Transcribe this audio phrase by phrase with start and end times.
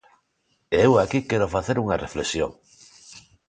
[0.75, 2.51] E eu aquí quero facer unha reflexión.